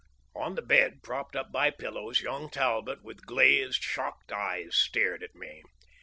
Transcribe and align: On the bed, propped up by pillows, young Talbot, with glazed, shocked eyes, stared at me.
On 0.35 0.55
the 0.55 0.63
bed, 0.63 1.03
propped 1.03 1.35
up 1.35 1.51
by 1.51 1.69
pillows, 1.69 2.21
young 2.21 2.49
Talbot, 2.49 3.03
with 3.03 3.27
glazed, 3.27 3.83
shocked 3.83 4.31
eyes, 4.31 4.75
stared 4.75 5.21
at 5.21 5.35
me. 5.35 5.61